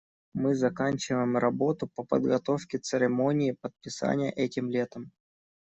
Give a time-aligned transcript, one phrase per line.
[0.33, 5.11] Мы заканчиваем работу по подготовке церемонии подписания этим летом.